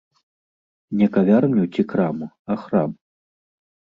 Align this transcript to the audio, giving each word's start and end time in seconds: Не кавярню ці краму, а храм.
Не 1.01 1.07
кавярню 1.17 1.65
ці 1.73 1.85
краму, 1.91 2.27
а 2.53 2.57
храм. 2.63 2.91